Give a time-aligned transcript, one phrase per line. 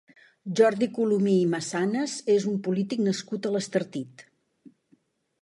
[0.59, 4.27] Jordi Colomí i Massanas és un polític nascut a l'Estartit.